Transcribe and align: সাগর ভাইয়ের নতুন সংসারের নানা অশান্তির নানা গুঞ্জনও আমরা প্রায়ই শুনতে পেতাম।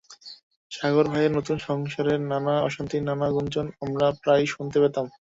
সাগর 0.71 1.05
ভাইয়ের 1.07 1.35
নতুন 1.37 1.57
সংসারের 1.67 2.19
নানা 2.31 2.55
অশান্তির 2.61 3.03
নানা 3.03 3.27
গুঞ্জনও 3.31 3.75
আমরা 3.83 4.05
প্রায়ই 4.21 4.47
শুনতে 4.47 4.77
পেতাম। 4.79 5.05